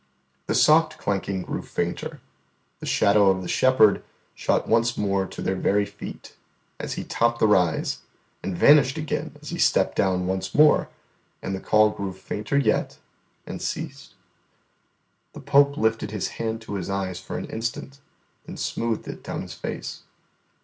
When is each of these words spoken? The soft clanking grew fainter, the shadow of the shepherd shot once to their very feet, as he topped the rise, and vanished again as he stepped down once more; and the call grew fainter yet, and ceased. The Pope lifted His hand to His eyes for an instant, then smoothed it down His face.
The 0.47 0.55
soft 0.55 0.97
clanking 0.97 1.43
grew 1.43 1.61
fainter, 1.61 2.21
the 2.79 2.87
shadow 2.87 3.29
of 3.29 3.43
the 3.43 3.47
shepherd 3.47 4.03
shot 4.33 4.67
once 4.67 4.93
to 4.93 5.41
their 5.43 5.53
very 5.55 5.85
feet, 5.85 6.35
as 6.79 6.93
he 6.93 7.03
topped 7.03 7.37
the 7.37 7.45
rise, 7.45 7.99
and 8.41 8.57
vanished 8.57 8.97
again 8.97 9.37
as 9.43 9.49
he 9.49 9.59
stepped 9.59 9.95
down 9.95 10.25
once 10.25 10.55
more; 10.55 10.89
and 11.43 11.53
the 11.53 11.59
call 11.59 11.91
grew 11.91 12.13
fainter 12.13 12.57
yet, 12.57 12.97
and 13.45 13.61
ceased. 13.61 14.15
The 15.33 15.39
Pope 15.39 15.77
lifted 15.77 16.09
His 16.09 16.29
hand 16.29 16.61
to 16.61 16.73
His 16.73 16.89
eyes 16.89 17.19
for 17.19 17.37
an 17.37 17.45
instant, 17.45 17.99
then 18.47 18.57
smoothed 18.57 19.07
it 19.07 19.23
down 19.23 19.43
His 19.43 19.53
face. 19.53 20.01